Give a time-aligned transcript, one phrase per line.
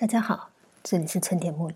[0.00, 0.48] 大家好，
[0.82, 1.74] 这里是春田茉莉。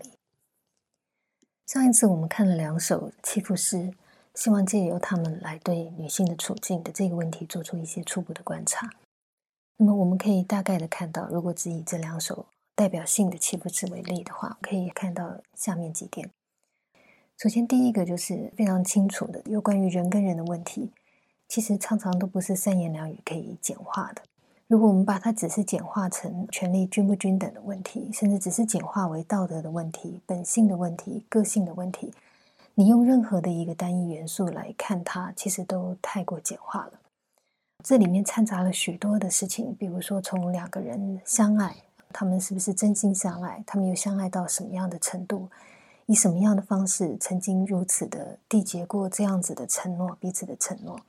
[1.67, 3.93] 上一次我们看了两首欺负诗，
[4.33, 8.89] 希望借由他们来对女性的处境的这个问题做出一些初步的观察。
[9.77, 16.27] 那么我们可以大概的看到，如果只以这两首代表性的欺负诗为例的话，可以看到下面几点。
[17.37, 20.91] 首先，第一个就是非常清楚的，有关于人跟人的问题，
[21.47, 24.23] 其实常常都不是三言两语可以简化的。
[24.67, 32.11] 如果我们把它只是简化成权力均不均等的问题，甚至只是简化为道德的问题、本性的问题、个性的问题，
[32.73, 36.93] 你用任何的一个单一元素来看它，其实都太过简化了。
[37.83, 41.75] 这里面掺杂了许多的事情，比如说从两个人相爱，
[42.11, 43.63] 他们是不是真心相爱？
[43.67, 45.47] 他们又相爱到什么样的程度？
[46.07, 50.99] 以什么样的方式曾经如此的缔结过这样子的承诺，彼此的承诺？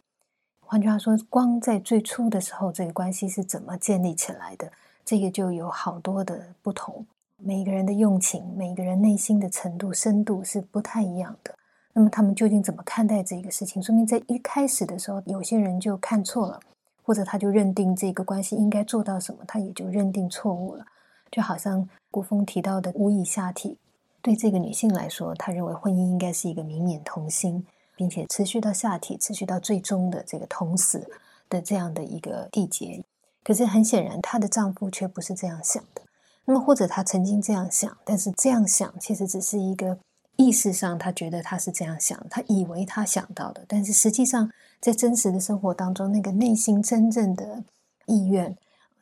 [0.69, 4.71] 换句话说，光在最初的时候，这个关系是怎么建立起来的？
[5.05, 7.07] 这个就有好多的不同。
[7.37, 11.55] 每一个人的用情，每一个人内心的程度、深度是不太一样的。
[11.93, 13.81] 那么他们究竟怎么看待这个事情？
[13.81, 16.59] 说明在一开始的时候，有些人就看错了，
[17.05, 20.85] 或者他就认定这个关系应该做到什么，他也就认定错误了。
[21.31, 23.79] 就好像古风提到的“无以下体”，
[24.21, 27.65] 对这个女性来说，她认为婚姻应该是一个明眼同心。
[27.97, 31.09] 并且持续到下体，持续到最终的这个同死
[31.49, 33.03] 的这样的一个缔结。
[33.43, 36.03] 可是很显然，她的丈夫却不是这样想的。
[36.45, 39.99] 那么，或者他曾经这样想，但是这样想其实只是一个
[40.37, 43.65] 意识上，他觉得他是这样想，他以为他想到的。
[43.67, 44.51] 但是实际上，
[44.81, 47.65] 在真实的生活当中，那个内心真正的
[48.07, 48.57] 意愿，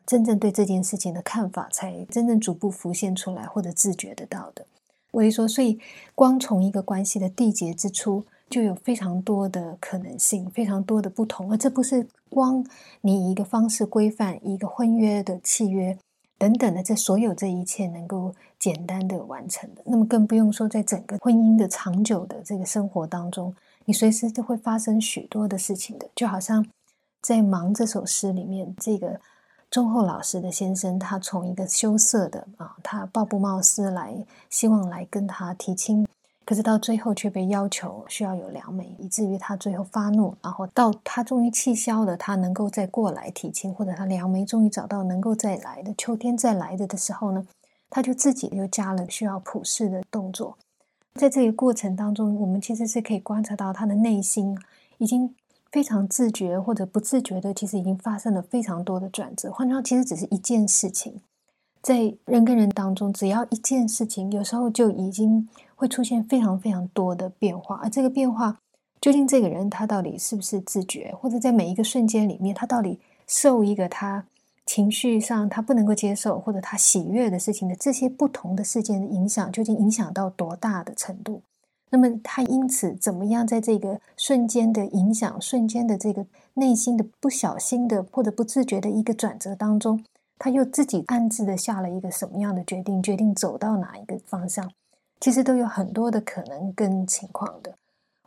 [0.06, 4.64] 真正对这件事情的看法，才真正逐步浮现出来，或者自觉得到的。
[5.10, 5.78] 我一说，所以
[6.14, 8.24] 光从一个关系的缔结之初。
[8.50, 12.64] 就有非常多的可能性，非常多的不同，而这不是光
[13.00, 15.98] 你一个方式规范一个婚约的契约
[16.38, 19.82] 等等的，这所有这一切能够简单的完成的。
[19.86, 23.54] 那么更不用说在整个婚姻的长久的这个生活当中，
[23.86, 26.08] 你随时都会发生许多的事情的。
[26.14, 26.64] 就好像
[27.22, 29.20] 在《忙》这首诗里面，这个
[29.70, 36.06] 忠厚老实的先生，他从一个羞涩的啊，他抱不冒失来，希望来跟他提亲。
[36.44, 47.46] 可是到最后却被要求需要有良媒，以至于他最后发怒，然后到他终于气消了，他能够再过来提亲，或者他良媒终于找到能够再来的秋天再来的的时候呢，
[47.88, 50.58] 他就自己又加了需要普世的动作。
[51.14, 54.58] 在这个过程当中，我们其实是可以观察到他的内心
[54.98, 55.34] 已经
[55.70, 59.50] 非常自觉或者不自觉的，其实已经发生了非常多的转折。
[59.50, 61.20] 换句话，其实只是一件事情。
[61.84, 65.46] 在人跟人当中，只要一件事情，有时候就已经
[65.76, 67.78] 会出现非常非常多的变化。
[67.82, 68.56] 而这个变化，
[69.02, 74.24] 究竟这个人他到底是不是自觉，或者在每一个瞬间里面，他到底受一个他
[74.64, 81.42] 情绪上他不能够接受，或者他喜悦的事情的这些不同的事件的影响，究竟影响到多大的程度？
[81.90, 86.24] 那么他因此怎么样，在这个瞬间的影响、瞬间的这个
[86.54, 90.02] 内心的不小心的或者不自觉的一个转折当中？
[90.44, 93.02] 他又自己暗自的下了一个什么样的决定？
[93.02, 94.70] 决定走到哪一个方向？
[95.18, 97.74] 其实都有很多的可能跟情况的。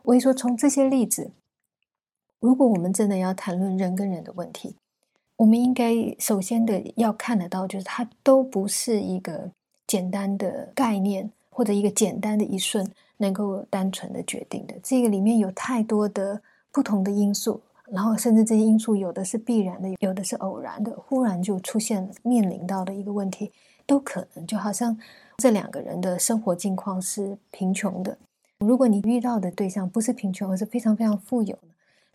[0.02, 1.30] 我一说，从这些例子，
[2.40, 4.74] 如果我们真的要谈论人跟人的问题，
[5.36, 9.48] 我们应该首先的要看得到，就是它都不是一个
[9.86, 12.84] 简单的概念，或者一个简单的一瞬
[13.18, 14.74] 能够单纯的决定的。
[14.82, 16.42] 这个里面有太多的
[16.72, 17.60] 不同的因素。
[17.90, 23.52] 然后，甚至这些因素有的是必然的，有的是偶然的，忽然就出现面临到的一个问题，
[23.86, 24.46] 都可能。
[24.46, 24.98] 就好像
[25.38, 28.18] 这两个人的生活境况是贫穷的，
[28.58, 31.56] 如果你遇到的对象不是贫穷，而是非常非常富有，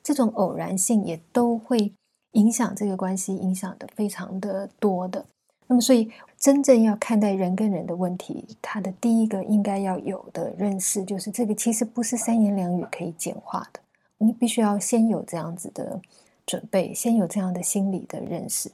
[0.03, 1.91] 这种偶然性也都会
[2.33, 5.25] 影响这个关系，影响的非常的多的。
[5.67, 13.79] 那么，所以真正要看待人跟人的问题，他的第一个应该要有的认识，就是这个其实不是三言两语可以简化的。
[14.23, 16.01] 你必须要先有这样子的
[16.45, 18.71] 准备，先有这样的心理的认识。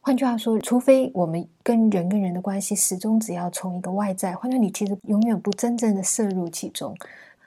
[0.00, 6.96] 换句话说，除非我们跟人跟人的关系始终只要从一个外在，换者你其实永远不真正的摄入其中。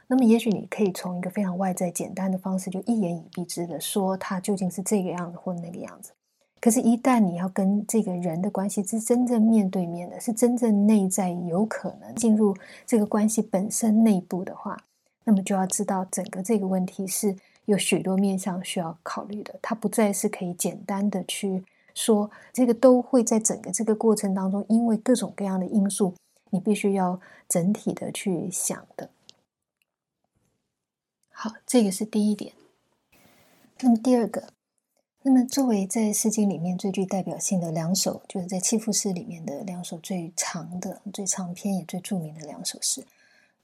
[0.07, 6.11] 那么，也许你可以从一个非常外在、简单的方式，就一言以蔽之的说他究竟是这个样子或那个样子。
[6.59, 12.55] 可是，一旦你要跟这个人的关系是真正面对面的，是真正内在有可能进入
[12.85, 14.77] 这个关系本身内部的话。
[15.23, 17.35] 那么就要知道，整个这个问题是
[17.65, 19.59] 有许多面向需要考虑的。
[19.61, 21.63] 它不再是可以简单的去
[21.93, 26.15] 说，这个都会在整个这个过程当中，因为各种各样的因素，
[26.49, 29.09] 你必须要整体的去想的。
[31.29, 32.53] 好，这个是第一点。
[33.81, 34.49] 那么第二个，
[35.23, 43.03] 那么，作为在《诗经》里面最具代表性的两首，就是在七赋诗里面的两首最长的、最长篇也最著名的两首诗。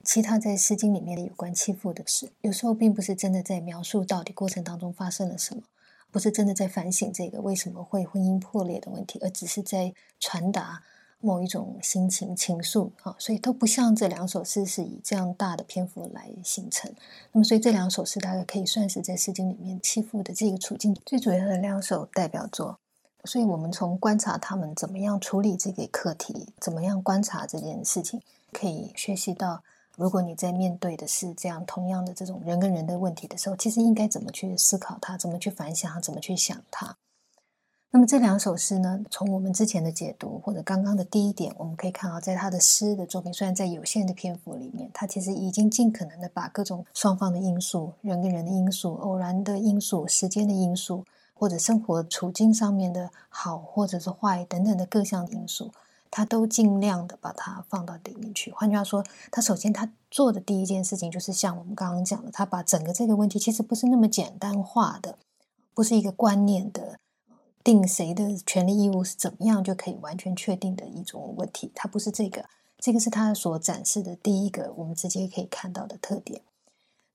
[0.03, 5.63] 其他在《诗经》里面的有关妻妇的事，有时候并不是真的在描述到底过程当中发生了什么，
[6.11, 10.83] 不是真的在反省这个为什么会婚姻破裂的问题，而只是在传达。
[11.19, 16.93] 某一种心情情愫啊，所以都不像这两首诗是以这样大的篇幅来形成。
[17.31, 22.77] 那么，所以这两首诗大概可以算是在《诗经》里面欺负的这个处境最主要的两首代表作。
[23.23, 28.21] 所以我们从观察他们怎么样处理这个课题，怎么样观察这件事情，
[28.53, 29.63] 可以学习到，
[29.97, 36.95] 如果你在面对的是这样同样的这种人跟人的问题的时候，其实应该怎么去思考它，怎么去反想，怎么去想它。
[37.89, 38.99] 那么这两首诗呢？
[39.09, 55.71] 从我们之前的解读，或者刚刚的第一点，我们可以看到，在他的诗的作品，虽然在有限的篇幅里面，他其实已经尽可能的把各种双方的因素、人跟人的因素、偶然的因素、时间的因素，或者生活处境上面的好或者是坏等等的各项因素，
[56.09, 58.51] 他都尽量的把它放到里面去。
[58.51, 65.17] 换句话说，他首先他做的第一件事情，就是像我们刚刚讲的，他把整个这个问题其实不是那么简单化的，
[65.73, 66.97] 不是一个观念的。
[67.63, 72.45] 定谁的权利义务是怎么样就可以完全确定的一种问题，它不是这个，
[72.77, 76.41] 这个是他所展示的第一个我们直接可以看到的特点。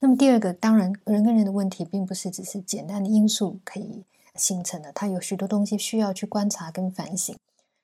[0.01, 4.05] 那么第二个，当然人跟人的问题并不是只是简单的因素可以
[4.35, 7.35] 形成的，它有许多东西需要去观察跟反省。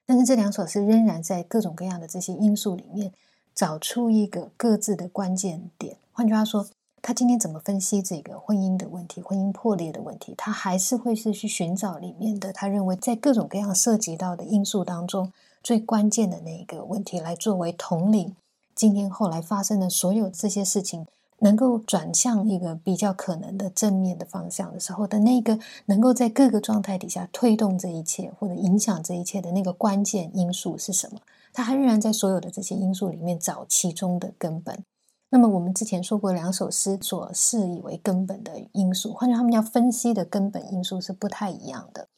[0.09, 3.13] 但是这两首诗仍然在各种各样的这些因素里面
[3.55, 5.99] 找出一个各自的关键点。
[6.11, 6.67] 换句话说。
[7.01, 10.35] 他今天怎么分析这个婚姻的问题、婚姻破裂的问题？
[10.37, 15.33] 他还是会是去寻找里面的他认为在各种各样涉及到的因素当中
[15.63, 18.35] 最关键的那一个问题，来作为统领
[18.75, 21.07] 今天后来发生的所有这些事情，
[21.41, 31.21] 能够转向一个比较可能的正面的方向的时候的那个能够在各个状态底下推动这一切或者影响这一切的那个关键因素是什么？
[31.53, 34.85] 他还仍然在所有的这些因素里面找其中的根本。
[35.31, 42.09] 那么我们之前说过，两首诗所视以为根本的因素，或者他们要分析的根本因素是不太一样的。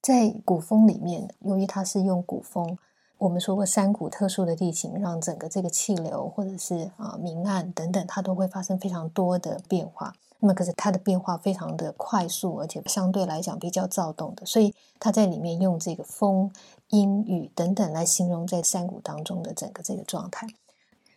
[0.00, 2.78] 在古风里面，由于它是用古风，
[3.18, 10.14] 我们说过山谷特殊的地形，让整个这个气流或者是啊明暗等等，它都会发生非常多的变化。
[10.38, 16.48] 那么可是它的变化非常的快速，而且相对来讲比较躁动的，所以它在里面用这个风、
[16.90, 20.46] 阴雨等等来形容在山谷当中的整个这个状态。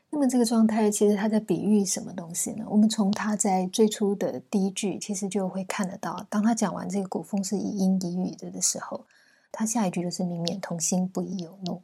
[0.09, 2.65] 那么这个状态其实它在比喻什么东西呢？
[2.67, 9.05] 我们从他在最初的第一句，其实就会看得到，当他讲完这个古风是以阴以雨的的时候，
[9.51, 11.83] 他下一句就是“明免同心，不宜有怒”。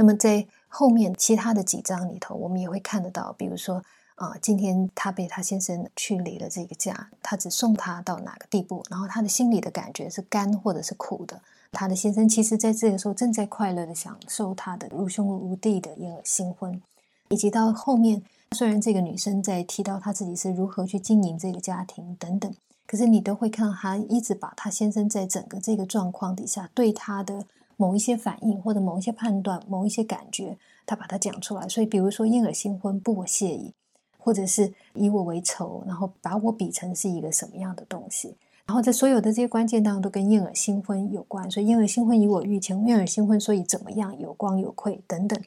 [0.00, 11.42] 那么在后面其他的几章里头，我们也会看得到，比如说啊，今天他被他先生去离了这个家，他只送他到哪个地步，然后他的心里的感觉是甘或者是苦的。
[11.72, 16.80] 他的先生其实在这个时候正在快乐的享受他的如兄如弟的一个新婚。
[17.28, 18.22] 以及到后面，
[18.52, 22.50] 虽然这个女生在提到她自己是如何去经营这个家庭等等，
[22.86, 27.44] 可是你都会看到她一直把她先生在整个这个状况底下对她的
[27.80, 31.66] 某一些反应或者某一些判断、某一些感觉，他把它讲出来。
[31.66, 33.72] 所以，比如说婴儿新婚不我谢意，
[34.18, 38.36] 或者是以我为仇，然后把我比成是一个什么样的东西，
[38.66, 41.50] 然后在所有的这些关键当中都跟婴儿新婚有关。
[41.50, 45.42] 所以，婴儿新婚以我欲前，婴儿新婚所以怎么样有光有愧等等。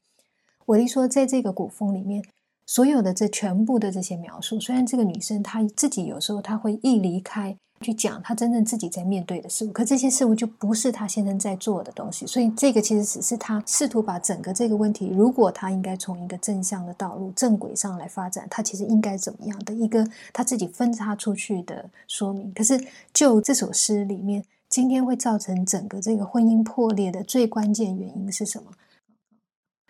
[0.65, 2.25] 我一说，在这个古风里面，
[2.65, 12.25] 所有的这全部的这些描述，虽然这个女生她自己有时候她会一离开去讲他真正自己在面对的事物，可这些事物就不是他先生在做的东西。
[12.25, 22.51] 所以这个其实只是他试图把整个这个问题，如果他应该从一个正向的道路、正轨上来发展，他其实应该怎么样的一个他自己分叉出去的说明。
[22.53, 22.81] 可是
[23.13, 28.71] 就这首诗里面，今天会造成整个这个婚姻破裂的最关键原因是什么？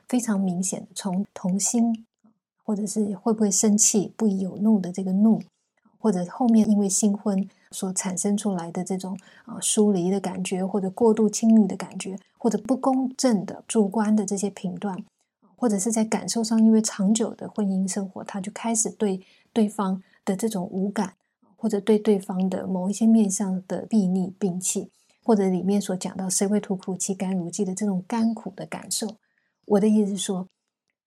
[0.09, 2.05] 非常明显的，从同心，
[2.63, 5.41] 或者是会不会生气、不宜有怒的这个怒，
[5.97, 15.03] 或者后面因为新婚所产生出来的这种啊疏离的感觉，或者过度亲密的感觉，或者不公正的主观的这些评断，
[15.57, 21.15] 或者是在感受上，因为长久的婚姻生活，他就开始对对方的这种无感，
[21.57, 24.91] 或者对对方的某一些面向的避逆摒弃，
[25.23, 29.07] 或者里面所讲到“谁为吐苦其甘如饴”的这种甘苦的感受。
[29.65, 30.47] 我的意思是说，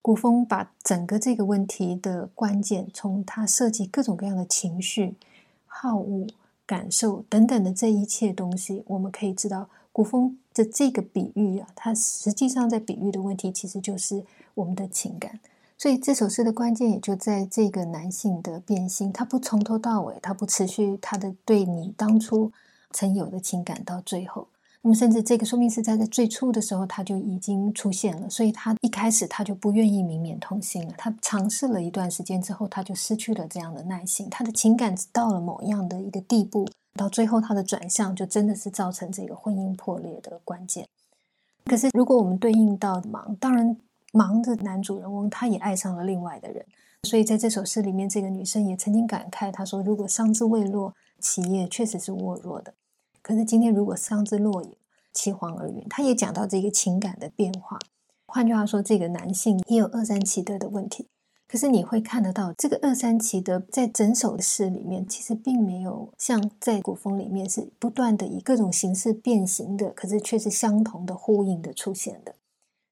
[0.00, 5.16] 古风把整个这个问题的关键，从它涉及各种各样的情绪、
[5.66, 6.26] 好恶、
[6.66, 15.38] 感受等等的这一切东西，我们可以知道，古风的这个比喻啊，它实际上在比喻的问题，其实就是我们的情感。
[15.78, 22.50] 所以这首诗的关键也就在这个男性的变心，他不从头到尾，他不持续他的对你当初。
[22.92, 24.48] 曾有的情感到最后。
[24.86, 30.94] 那么，甚至这个说明是在在最初的时候他就已经出现了，所以他一开始他就不愿意明免同心了。
[30.96, 34.28] 他尝试了一段时间之后，他就失去了这样的耐心。
[34.30, 40.86] 他的情感到了某样的一个地步，到最后他的转向就真的是造成这个婚姻破裂的关键。
[41.64, 43.76] 可是，如果我们对应到忙，当然
[44.12, 46.64] 忙的男主人翁他也爱上了另外的人，
[47.02, 52.72] 所以在这首诗里面，这个女生也曾经感慨，她说：“如果伤之未落，企业确实是懦弱的。”
[53.26, 54.78] 可是今天，如果桑之落也，
[55.12, 57.76] 其黄而云，他也讲到这个情感的变化。
[58.28, 61.08] 换句话说，这个男性也有二三其德的问题。
[61.48, 72.36] 可是你会看得到，这个二三其德在整首诗里面，其实并没有像在古风里面是不断的以各种形式变形的，可是却是相同的呼应的出现的。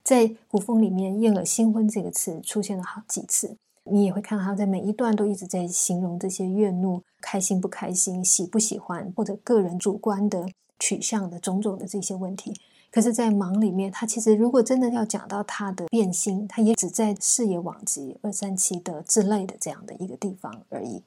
[0.02, 3.56] 在古风里面，“燕尔新婚”这个词出现了好几次。
[3.90, 10.48] 你也会看到他在每一段都一直在形容这些怨怒、开心不开心、喜不喜欢，或者个人主观的
[10.78, 12.54] 取向的种种的这些问题。
[12.90, 21.02] 可是，在忙里面，他其实如果真的要讲到他的变心，他也只在视野往及二三七的之类的这样的一个地方而已。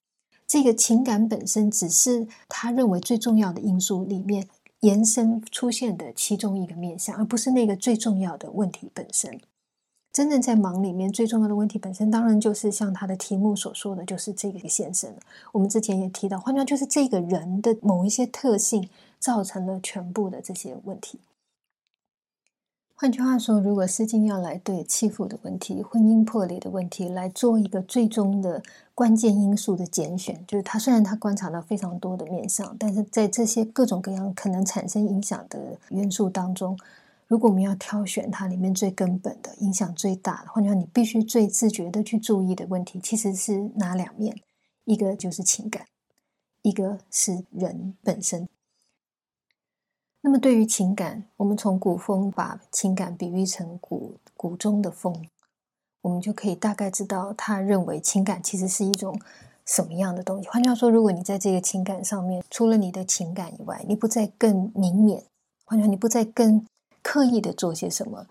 [0.45, 4.47] 这个情感本身只是他认为最重要的因素里面
[4.81, 9.39] 延伸出现的其中一个面向，而不是那个最重要的问题本身。
[10.13, 15.13] 真正在忙里面最重要的问题本身，当然就是像他的题目所说的，就是这个先生。
[15.51, 21.19] 我们之前也提到，换句话就是这个人的某一些特性造成了全部的这些问题。
[22.95, 28.63] 换句话说，如果诗经要来对弃妇的问题、婚姻破裂的问题来做一个最终的
[28.95, 36.75] 关键因素的拣选，就是他虽然他观察到非常多的面相，但是在这些各种各样可能产生影响的元素当中。
[37.27, 44.33] 如果我们要挑选它里面最根本的、影响最大的，换句话说，你必须最自觉的去注意的问题，其实是哪两面？
[44.85, 45.85] 一个就是情感，
[46.61, 48.47] 一个是人本身。
[50.21, 55.27] 那么，对于情感，我们从古风把情感比喻成古古中的风，
[56.01, 59.19] 我们就可以大概知道，他认为情感其实是一种
[59.65, 60.47] 什么样的东西。
[60.47, 65.21] 换句话说，如果你在这个情感上面，除了你的情感以外，你不再更明免，
[65.65, 66.65] 换句话说，你不再更。
[67.07, 68.27] 刻意的做些什么，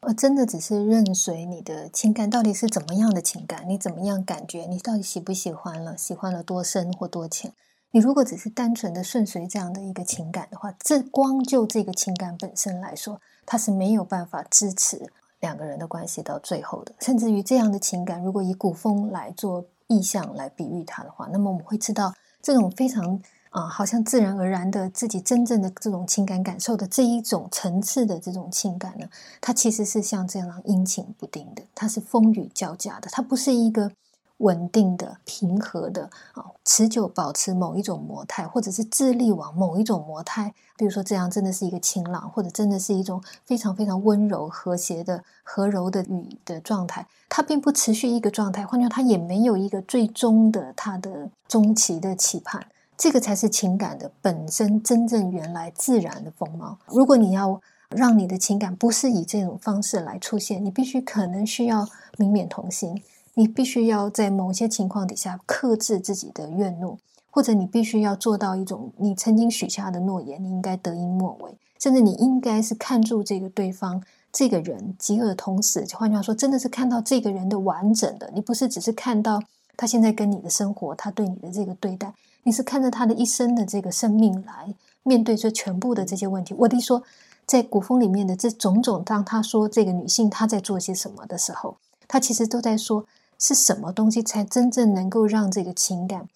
[0.00, 7.54] 而真的只是任随你的情感到底是怎么样的情感，你怎么样感觉，你到底喜不喜欢了，喜欢了多深或多浅？
[7.92, 15.10] 你如果只是单纯的顺随这样的一个情感的话，这光就这个情感本身来说，它是没有办法支持
[15.40, 16.92] 两个人的关系到最后的。
[17.00, 22.12] 甚至于这样的情感，如果以古风来做意象来比喻它的话，那么我们会知道
[22.42, 23.22] 这种非常。
[23.50, 29.06] 啊，好像自然而然的自己真正的这种情感感受的这一种层次的这种情感呢，
[29.40, 33.90] 它其实是像这样阴晴不定的，它是风雨交加的，它不是一个
[34.38, 36.04] 稳定的、平和的
[36.34, 40.54] 啊，持久保持某一种模态，或者是致力往某一种模态。
[40.76, 52.64] 比如说这样真的是一个晴朗，或者真的是一种非常非常温柔、和谐的和柔的雨的状态，它并不持续一个状态，换句话它也没有一个最终的它的终期的期盼。
[53.00, 56.76] 这个才是情感的本身真正原来自然的风貌。
[56.84, 61.88] 如果你要让你的情感不是以这种方式来出现，你必须可能需要
[62.18, 63.02] 明免同心，
[63.32, 66.98] 你必须要在某些情况底下克制自己的怨怒，
[67.30, 79.42] 或者你必须要做到一种你曾经许下的诺言，你应该得因莫为，甚至你应该是看住这个对方这个人，及而同时，换句话说，真的是看到这个人的完整的，你不是只是看到
[79.78, 82.12] 他现在跟你的生活，他对你的这个对待。
[82.42, 86.54] 你是看着他的一生的这个生命来面对这全部的这些问题。
[86.58, 87.02] 我弟说，
[87.46, 91.76] 在古风里面的这种种，当他说这个女性她在做些什么的时候，
[92.08, 93.06] 他其实都在说
[93.38, 96.28] 是什么东西才真正能够让这个情感。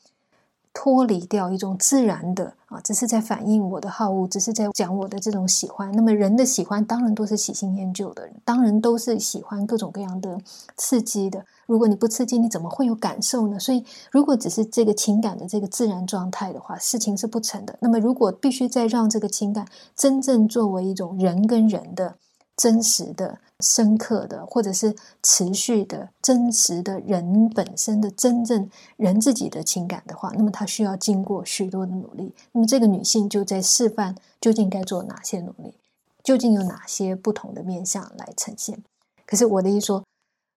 [0.74, 5.90] 脱离掉一种自然的啊，只是在反映我的好恶，只是在讲我的这种喜欢。
[5.92, 10.36] 那么人的喜欢当然都是喜新厌旧的，当然都是喜欢各种各样的
[10.76, 11.42] 刺激的。
[11.66, 13.58] 如果你不刺激，你怎么会有感受呢？
[13.58, 17.78] 所以，如果只是这个情感的这个自然状态的话，事情是不成的。
[17.80, 19.66] 那么，如果必须再让这个情感
[19.96, 22.16] 真正作为一种人跟人的。
[22.56, 32.32] 真实的、深刻的，或者是持续的、真实的人本身的真正人自己的情感的话，那么他需要经过许多的努力。
[32.52, 35.74] 那么这个女性就在示范究竟该做哪些努力，
[36.22, 38.82] 究竟有哪些不同的面向来呈现。
[39.26, 40.04] 可是我的意思说，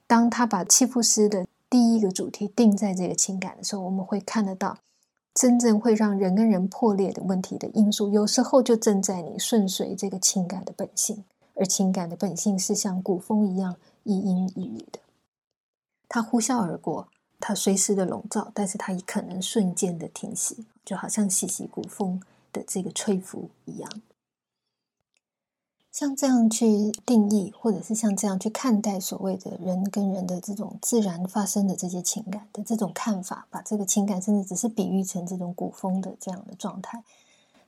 [0.05, 4.77] 当他把契夫斯的第一个主题定在这个情感的时候，我们会看得到，
[5.33, 11.23] 真正会让人跟人破裂的问题的因素，有时候就正在你顺随这个情感的本性。
[11.59, 14.99] 而情感的本性是像古风一样一阴一雨的，
[16.07, 17.07] 它呼啸而过，
[17.39, 22.21] 它随时的笼罩，但是它也可能瞬间的停息，就好像习习古风
[22.53, 23.89] 的这个吹拂一样。
[25.91, 37.03] 像这样去定义，或者是像这样去看待所谓的人跟人的这种自然发生的这些情感的这种看法，把这个情感甚至只是比喻成这种古风的这样的状态，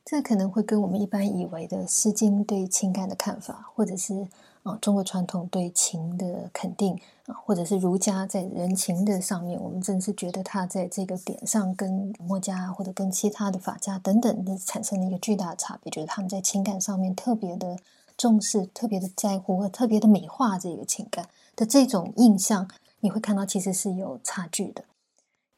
[0.09, 4.27] 这可能会跟我们一般以为的《诗经》对情感的看法，或者是
[4.63, 17.77] 啊中国传统对情的肯定啊，或者是儒家在人情的上面，我们真是觉得他在这个点上跟墨家或者跟其他的法家等等的产生了一个巨大的差别，就是他们在情感上面特别的。
[18.17, 21.25] 重视特别的在乎和特别的美化这个情感
[21.55, 22.67] 的这种印象，
[22.99, 24.83] 你会看到其实是有差距的。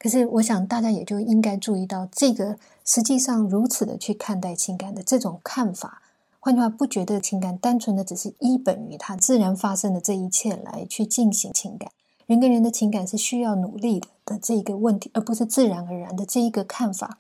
[0.02, 6.02] 可是，我想大家也就应该注意到，这个实际上如此的去看待情感的这种看法。
[6.40, 11.92] 换句话，不觉得情感单纯的只是依本于它自然发生的这一切来去进行情感。
[12.26, 17.20] 人跟人的情感是需要努力的的这一个问题，而不是自然而然的这一个看法。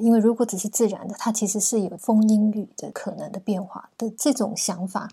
[0.00, 5.08] 因为如果只是自然的，它其实是有风阴雨的可能的变化的这种想法，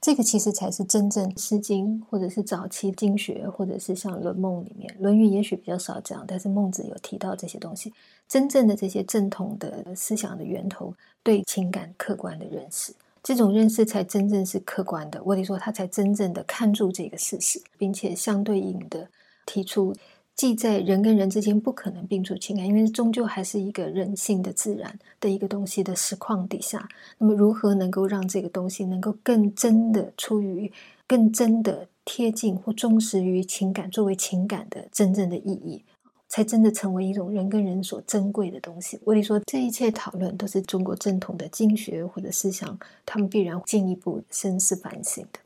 [0.00, 7.92] 这个其实才是真正《诗经》或者是早期经学，或者是像《论梦》里面，《论语》也许比较少讲，但是孟子有提到这些东西，
[8.26, 15.22] 真正的这些正统的思想的源头，对情感客观的认识，这种认识才真正是客观的。
[15.22, 19.06] 我得说，他才真正的看住这个事实，并且相对应的
[19.44, 19.94] 提出。
[20.40, 30.72] 既在人跟人之间不可能并处情感，因为终究还是一个人性的自然的一个东西的实况底下，那么如何能够让这个东西能够更真的出于
[31.06, 35.84] 更真的贴近或忠实于情感作为情感的真正的意义，
[36.26, 38.98] 才真的成为一种人跟人所珍贵的东西？
[39.04, 45.40] 我得说，这一切讨论都是中国正统的经学或者思想，他们必然进一步深思反省的。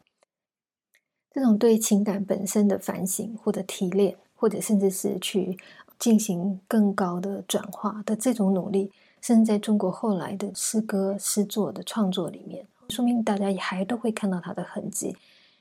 [1.33, 4.15] 这种对情感本身的反省或者提炼。
[4.45, 5.57] 或者甚至是去
[5.99, 8.91] 进行更高的转化的这种努力，
[9.23, 15.17] 甚至在中国后来的诗歌诗作的创作里面，说明大家也还都会看到它的痕迹。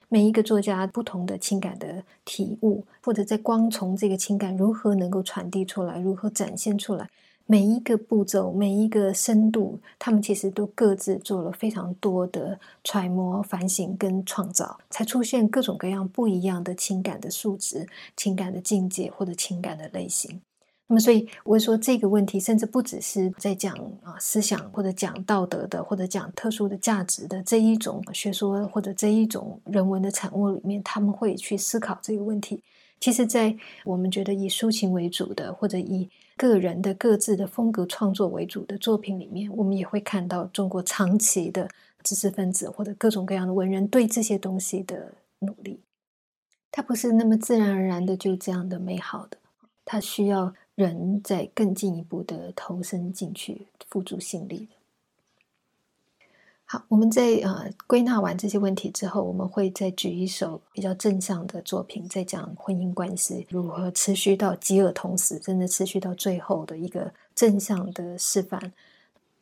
[0.09, 7.09] 每一个作家不同的情感的体悟，或者在光从这个情感如何能够传递出来，如何展现出来。
[7.45, 20.41] 每一个步骤，每一个深度，他们其实都各自做了非常多的揣摩、反省跟创造，才出现各种各样不一样的情感的数值、情感的境界或者情感的类型。
[20.87, 32.61] 那么，所以我会说这个问题，甚至不只是在讲啊思想或者讲道德的，或者讲特殊的价值的这一种学说或者这一种人文的产物里面，他们会去思考这个问题。
[33.03, 41.69] 其实，在我们觉得以抒情为主的，或者以个人的各自的风格创作为主的作品里面，我们也会看到中国长期的
[42.01, 45.81] 知识分子或者各种各样的文人对这些东西的努力。
[46.71, 49.37] 它不是那么自然而然的就这样的美好的，
[49.83, 54.82] 它需要人在更进一步的投身进去，付诸心力的。
[56.65, 68.73] 好，我们在呃归纳完这些问题之后，我们会再举一首比较正向的作品，再讲婚姻关系如何持续到饥饿同时，真的持续到最后的一个正向的示范。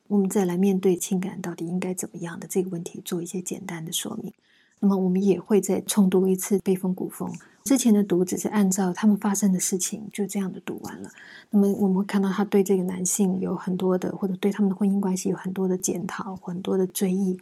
[0.08, 4.34] 我们再来面对情感到底应该怎么样的这个问题，做一些简单的说明。
[4.80, 7.32] 那么我们也会再重读一次《北风古风》。
[7.64, 11.10] 之前的读只是按照他们发生的事情就这样的读完了。
[11.50, 17.40] 那么我们会看到他对这个男性有很多的，或者对他们的婚姻关系有很多的检讨，很多的追忆。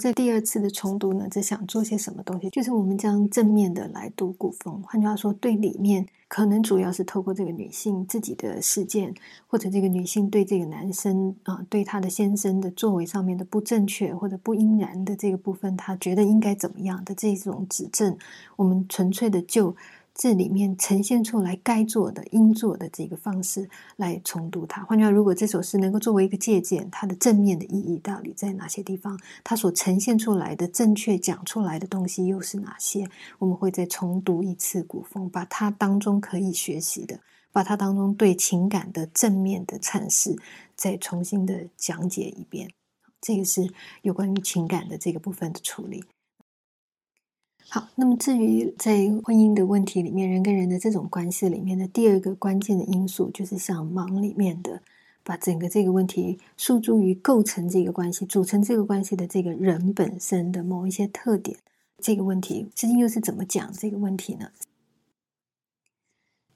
[0.00, 2.48] 在第二次的重读呢，在想做些什么东西？
[2.48, 9.14] 就是我们将正面的来读古风，换句话说，对里面可能主要是透过这个女性自己的事件，
[9.46, 18.16] 或者这个女性对这个男生啊，对他的先生的作为上面的不正确或者不应然的这个部分，他觉得应该怎么样的这种指正，
[18.56, 19.76] 我们纯粹的就。
[20.20, 24.84] 这里面呈现出来该做的、应做的这个方式来重读它。
[24.84, 29.18] 换句话如果这首诗能够作为一个借鉴，它的正面的意义到底在哪些地方？
[29.42, 33.08] 它所呈现出来的正确讲出来的东西又是哪些？
[33.38, 37.18] 我们会再重读一次古风，把它当中可以学习的，
[37.50, 40.36] 把它当中对情感的正面的阐释，
[40.76, 42.68] 再重新的讲解一遍。
[43.22, 46.04] 这个是有关于情感的这个部分的处理。
[47.72, 54.82] 好，那么至于在婚姻的问题里面，人跟人的这种关系里面的第二个关键的因素，就是像忙里面的，
[55.22, 61.56] 把整个这个问题诉诸于构成这个关系、组成这个关系的这个人本身的某一些特点。
[62.00, 64.48] 这个问题，至今又是怎么讲这个问题呢？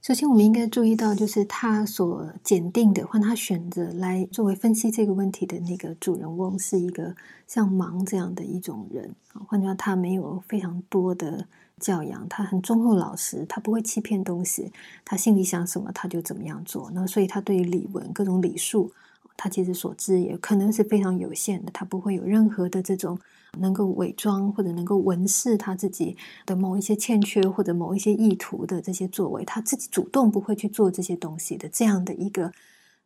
[0.06, 9.10] 首先，我们应该注意到，就是他所检定的，或他选择来作为分析这个问题的那个主人翁，是一个像盲这样的一种人。
[9.48, 11.48] 换句话他没有非常多的
[11.80, 14.70] 教养，他很忠厚老实，他不会欺骗东西，
[15.06, 16.90] 他心里想什么他就怎么样做。
[16.92, 18.92] 那所以他对于礼文、各种礼数，
[19.38, 23.18] 他其实所知也可能是非常有限的，他不会有任何的这种
[23.58, 32.52] 能够伪装或者能够文饰他自己的某一些欠缺或者某一些意图的这些作为，他自己主动不会去做这些东西的这样的一个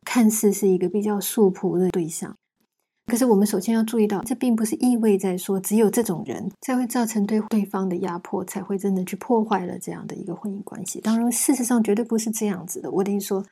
[0.05, 2.35] 看似是一个比较素朴的对象。
[3.07, 11.01] 可是我们首先要注意到，这并不是意味在说只有这种人才会造成对对方的压迫，才会真的去破坏了这样的一个婚姻关系。
[11.01, 12.91] 当然，事实上绝对不是这样子的。
[12.91, 13.43] 我等于说。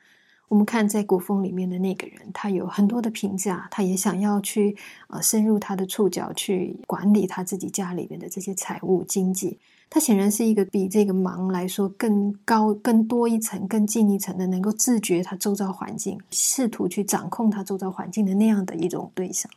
[0.48, 4.74] 我们看在古风里面的那个人，他有很多的评价，他也想要去
[5.08, 9.58] 呃深入他的触角去管理他自己家里面的这些财务经济。
[9.90, 19.50] 他显然是一个比这个忙来说更高、更多一层、更近一层的，能够自觉他周遭环境，试图去掌控他周遭环境的那样的一种对象。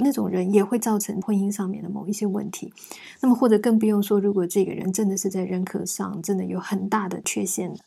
[0.00, 2.72] 那种人也会造成婚姻上面的某一些问题。
[3.20, 7.80] 那么或者更不用说，如果这个人真的是在人格上真的有很大的缺陷的，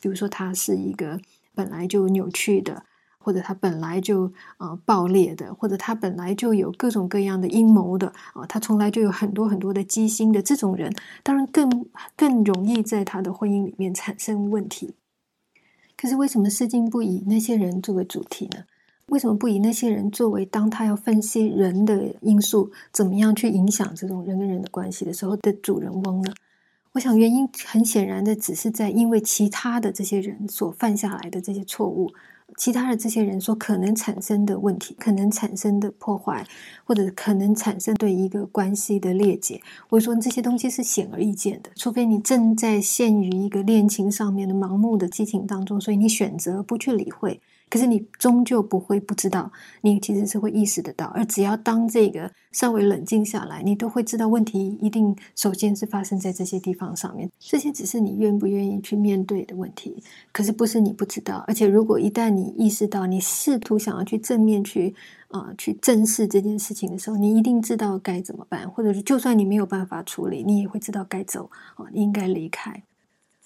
[0.00, 1.20] 比如说他是一个。
[1.58, 2.84] 本来就扭曲的，
[3.18, 10.94] 或者他本来就呃爆裂的，或者他本来就有各种各样的阴谋的啊，他从来就有很多很多的机心的这种人，
[11.24, 11.68] 当然更
[12.16, 14.94] 更容易在他的婚姻里面产生问题。
[15.96, 18.62] 可是为什么诗经不以那些人作为主题呢？
[19.06, 26.32] 为什么不以那些人作为当他要分析人的因素怎么样去影响这种人跟人的关系的时候的主人翁呢？
[26.92, 32.10] 我想原因很显然的，只是在因为其他的这些人所犯下来的这些错误，
[32.56, 36.44] 其他的这些人所可能产生的问题，可能产生的破坏，
[36.84, 39.60] 或者可能产生对一个关系的裂解。
[39.90, 47.40] 我说这些东西是显而易见的，除非你正在陷于一个恋情上面的盲目的激情当中，所以你选择不去理会。
[47.70, 49.50] 可是你终究不会不知道，
[49.80, 51.06] 你其实是会意识得到。
[51.14, 57.30] 而只要当这个稍微冷静下来，你都会知道问题一定首先是发生在这些地方上面。
[57.38, 60.02] 这些只是你愿不愿意去面对的问题。
[60.32, 64.94] 可是不是你不知道，而且如果一旦你意识到，你试图想要去正面去
[65.28, 72.82] 啊去正视这件事情的时候，你一定知道该怎么办，或者是就算你没有办法处理，你也会知道该走啊，应该离开。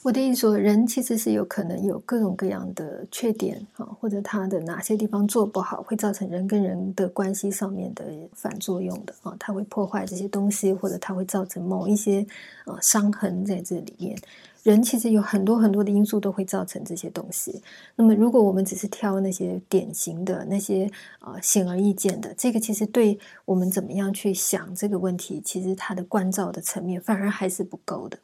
[0.03, 12.27] 我的意思说，人其实是有可能有各种各样的缺点啊，或者他的哪些地方做不好，会造成人跟人的关系上面的反作用的啊，他会破坏这些东西，或者他会造成某一些
[12.67, 14.19] 呃伤痕在这里面。
[14.65, 17.61] 人其实有很多很多的因素都会造成这些东西。
[17.97, 20.89] 那么，如果我们只是挑那些典型的、那些
[21.19, 28.17] 啊显而易见的，这个其实对我们怎么样去想这个问题，其实它的关照的层面反而还是不够的。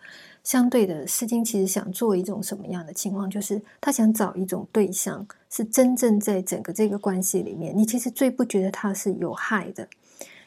[0.49, 3.29] 相对的，《诗经》其实想做一种什么样的情况？
[3.29, 9.87] 就是他想找一种对象，是真正在整个这个关系里面，你其实最不觉得他是有害的。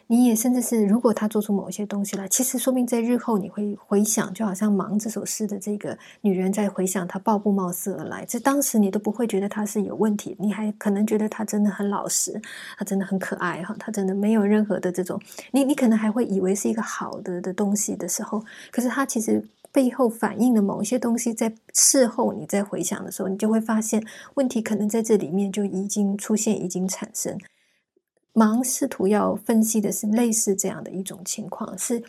[0.07, 12.41] 你也甚至是，如果他做出某些东西来，其实说明在日后你会回想，就好像《忙》这首诗的这个女人在回想她抱布冒失而来，这当时你都不会觉得她是有问题，你还可能觉得她真的很老实，
[12.75, 27.37] 她真的很可爱哈，她真的没有任何的这种，你你可能还会以为是一个好的的东西的时候，可是她其实背后反映的某一些东西，在事后你再回想的时候，你就会发现问题可能在这里面就已经出现，已经产生。
[28.33, 32.01] 忙试图要分析的是类似这样的一种情况，是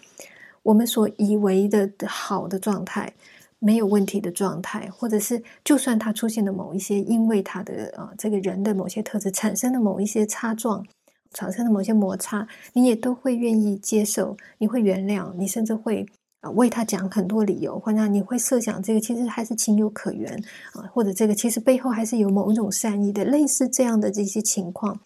[0.63, 3.13] 我们所以为的好的状态，
[3.59, 10.87] 没有问题的状态，或者是就算它出现了某一些因为他的呃这个人的某些特质产生的某一些差状，
[11.33, 16.07] 产生的某些摩擦，你也都会愿意接受，你会原谅，你甚至会
[16.43, 20.33] 啊为他讲很多理由，或者你会设想这个其实还是情有可原
[20.75, 25.01] 啊，或者这个其实背后还是有某一种善意的，类似这样的这些情况。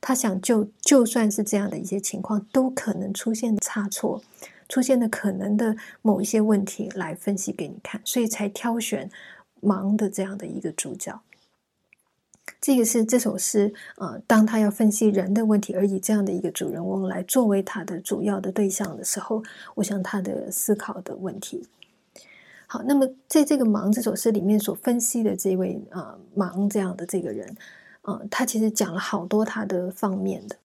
[0.00, 4.20] 他想就就算是这样的一些情况，都可能出现差错，
[4.68, 9.08] 出现的可能的某一些问题来分析给你看，所以才挑选
[9.60, 11.20] 忙的这样的一个主角。
[12.62, 19.42] 这个是这首诗，呃，当他要分析人的问题，而以这样的一个主人翁来作为他的主要的对象的时候，
[19.74, 21.66] 我想他的思考的问题。
[22.68, 27.56] 好，那么在这个忙这首诗里面所分析的这位呃忙这样的这个人。
[28.04, 30.56] 嗯，他其实讲了好多他的方面的，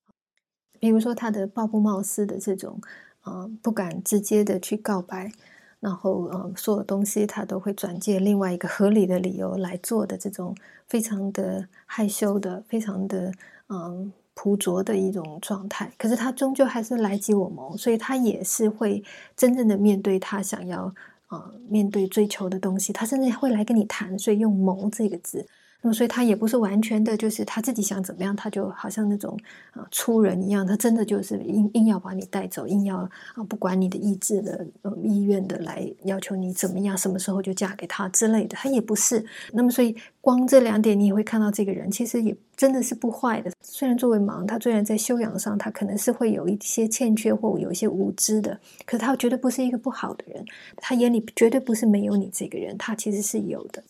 [0.78, 2.80] 比如说他的抱布冒失的这种，
[3.26, 5.32] 嗯，不敢直接的去告白，
[5.80, 10.54] 然后嗯，所有东西他都会转借另外一个合理的理由来做的这种
[10.88, 13.32] 非常的害羞的、非常的
[13.68, 15.92] 嗯朴拙的一种状态。
[15.96, 19.02] 可是他终究还是来及我谋，所以他也是会
[19.36, 20.92] 真正的面对他想要
[21.26, 24.18] 啊面对追求的东西，他甚至会来跟你谈。
[24.18, 25.46] 所以用“谋”这个字。
[25.80, 29.38] 那么，所以他也不是完全的，就是他自己想怎么样，他就好像那种
[29.72, 39.24] 啊粗人一样，他真的就是硬硬要把你带走，硬要啊不管你的意志的呃意愿的来要求你怎么样，什么时候就嫁给他之类的，他也不是。
[39.52, 43.52] 那么，所以光这两点，你也会看到这个人其实也真的是不坏的。
[43.62, 50.44] 虽然作为盲，他虽然在修养上他可能是会有一些欠缺或有一些无知的，可他绝对不是一个不好的人，
[50.78, 53.84] 他眼里绝对不是没有你这个人，他其实是有的。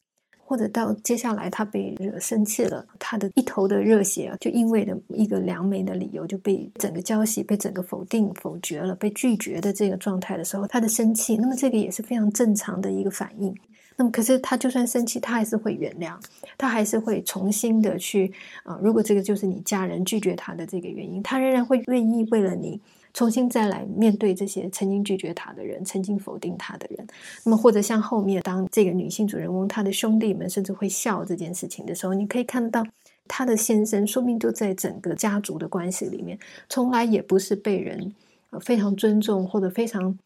[0.48, 13.54] 或者到接下来，他被惹生气了，他的一头的热血啊，就因为的一个良媒的理由，就被整个交喜被整个否定、否决了，被拒绝的这个状态的时候，他的生气，那么这个也是非常正常的一个反应。
[13.96, 16.14] 那么，可是他就算生气，他还是会原谅，
[16.56, 18.32] 他还是会重新的去
[18.62, 22.80] 啊，如果这个就是你家人拒绝他的这个原因，他仍然会愿意为了你。
[23.18, 27.04] 重新再来面对这些曾经拒绝他的人，曾经否定他的人，
[27.44, 32.86] 那么或者像后面当这个女性主人翁，她的兄弟们甚至会笑这件事情的时候，你可以看到
[33.26, 38.14] 她的先生，说明就在整个家族的关系里面，从来也不是被人
[38.60, 40.16] 非常尊重，或者非常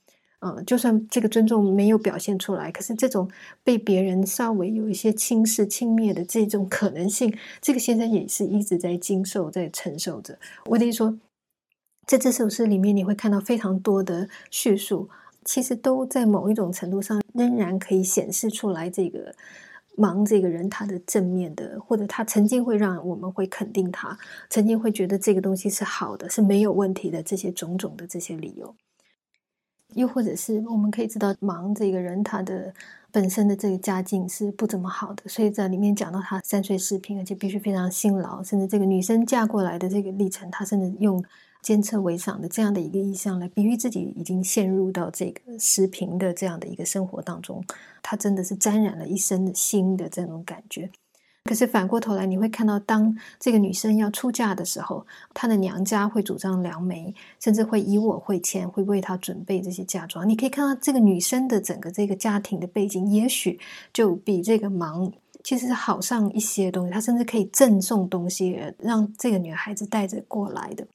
[0.41, 3.27] 呃，就算这个尊重没有表现出来，可是这种
[3.65, 10.39] 被别人稍微有一些轻视、轻蔑的这种可能性，这个先生也是一直在经受、在承受着。
[10.67, 11.19] 我的意思说。
[12.05, 15.09] 在这首诗里面，你会看到非常多的叙述，
[15.45, 19.35] 其实都在某一种程度上仍然可以显示出来这个
[19.95, 24.19] 忙这个人他的正面的，或者他曾经会让我们会肯定他，
[24.51, 28.75] 曾经会觉得这个东西是好的，是没有问题的这些种种的这些理由，
[29.95, 32.75] 又或者是我们可以知道忙这个人他的
[33.13, 41.25] 本身的这个家境是不怎么好的，所以在里面讲到他三岁视频，而且必须非常辛劳，甚至这个女生嫁过来的这个历程，他甚至用。
[41.63, 47.65] 监测为上的这样的一个意象来比喻自己已经陷入到这个失平的这样的一个生活当中，
[48.03, 50.91] 他真的是沾染了一身的新的这种感觉。
[51.45, 60.29] 可是反过头来，你会看到，当这个女生要出嫁的时候，她的娘家会主张良媒，甚至会以我会签，会为她准备这些嫁妆。
[60.29, 63.59] 你可以看到这个女生的整个这个家庭的背景，也许
[63.93, 66.93] 就比这个忙其实是好上一些东西。
[66.93, 70.87] 她甚至可以赠送东西，让这个女孩子带着过来的。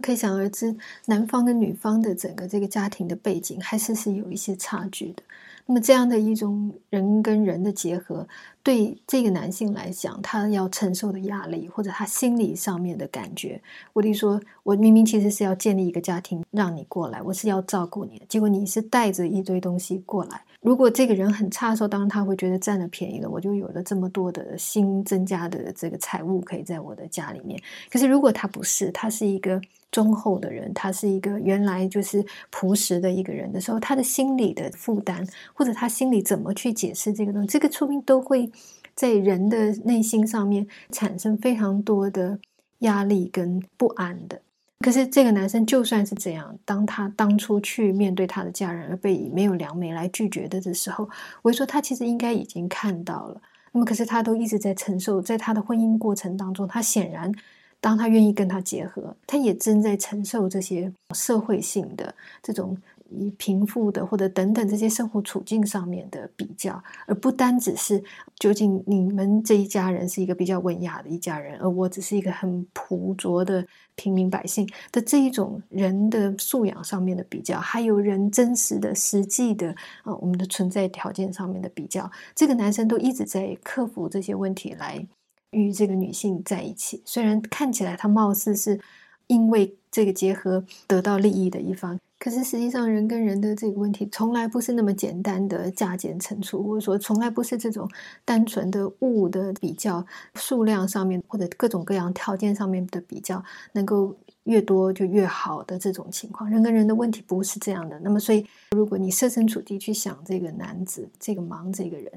[0.00, 0.74] 可想而知，
[1.06, 5.22] 男方跟女方的整个这个家庭的背景还是是有一些差距的。
[5.70, 8.26] 那么这样的一种人跟人的结合，
[8.62, 13.60] 对这个男性来讲，他要承受的压力，或者他心理上面的感觉，
[13.92, 20.42] 我弟说，我明明其实是要建立一个家庭，让你过来，我是要照顾你的，结果你是带着一堆东西过来。
[20.62, 27.60] 如果这个人很差的时候，当然他会觉得占了便宜了，我就有了这么多的新增加的这个财物可以在我的家里面。
[27.90, 29.60] 可是如果他不是，他是一个。
[29.90, 38.50] 忠厚的人，他是一个原来就是朴实的一个人的时候，他的心理的负担，或者他心里怎么去解释这个东西，这个说明都会
[38.94, 42.38] 在人的内心上面产生非常多的
[42.80, 44.40] 压力跟不安的。
[44.80, 51.08] 可是这个男生就算是这样，当他当初去面对他的家人而被以没有良媒来拒绝的的时候，
[51.42, 53.40] 我就说他其实应该已经看到了。
[53.72, 57.32] 那么，可是他都一直在承受，在他的婚姻过程当中，他显然。
[57.80, 62.76] 当他愿意跟他结合，他也正在承受这些社会性的这种
[63.10, 68.02] 以贫富的或者等等这些生活处境上面的比较，而不单只是
[68.38, 73.64] 究竟你们这一家人是一个比较文雅的一家人，而我只是一个很朴拙的
[73.94, 79.70] 平民百姓的这一种人的素养上面的比较，还有人真实的实际的
[80.02, 85.06] 啊我们的存在条件上面的比较，这个男生都一直在克服这些问题来。
[85.50, 88.78] 与这个女性在一起，虽然看起来他貌似是
[89.26, 97.88] 因为这个结合得到利益的一方，可是实际上人跟人的这个问题从来不是那么简单的价减乘除，或者说从来不是这种
[98.24, 106.50] 单纯的物的比较，数量上面或者各种各样条件上面的比较，能够越多就越好的这种情况。
[106.50, 107.98] 人跟人的问题不是这样的。
[108.00, 112.12] 那么，所以如果你设身处地去想这个男子，这个忙这个人。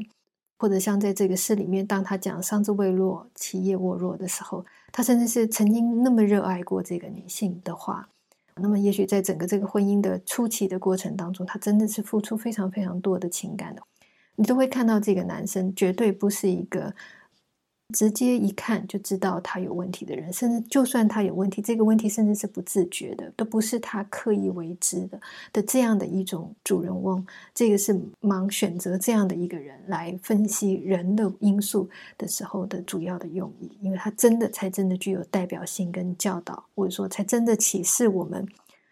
[0.62, 8.08] 或者像在这个诗里面，当他讲“伤之未落，其叶沃若”的时候，他甚至是曾经那么热爱过这个女性的话，
[8.58, 13.82] 那么也许在整个这个婚姻的初期的过程当中，他真的是付出非常非常多的情感的，
[14.36, 16.93] 你都会看到这个男生绝对不是一个。
[17.91, 25.19] 直接一看就知道他有问题的人，甚至就算他有问题，这个问题甚至是不自觉的，都不是他刻意为之的
[25.54, 38.47] 的这样的一种主人翁，这个是盲选择这样的一个人来分析人的因素的时候的主要的用意，因为他真的才真的具有代表性跟教导，或者说才真的启示我们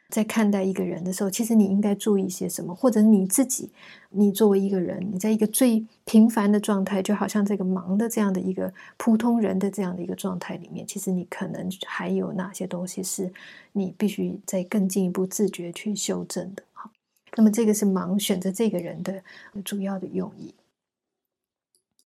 [0.10, 3.69] 在看待一个人的时候，其实你应该注意些什么，或者你自己，
[4.10, 13.32] 你作为一个人，你在一个最平凡的状态，就好像这个忙的这样的一个普通人的这样的一个状态里面，其实你可能还有哪些东西是
[13.74, 16.63] 你必须再更进一步自觉去修正的。
[16.74, 16.89] 好，
[17.36, 19.22] 那么这个是忙选择这个人的
[19.63, 20.54] 主要的用意。